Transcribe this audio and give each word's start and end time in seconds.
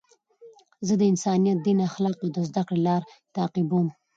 زه 0.87 0.93
د 0.97 1.01
انسانیت، 1.11 1.57
دین، 1.65 1.79
اخلاقو 1.89 2.25
او 2.37 2.41
زدهکړي 2.49 2.81
لار 2.87 3.01
تعقیبوم. 3.35 3.87